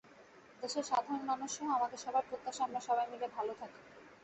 [0.63, 3.79] দেশের সাধারণ মানুষসহ আমাদের সবার প্রত্যাশা আমরা সবাই মিলে ভালো থাকি।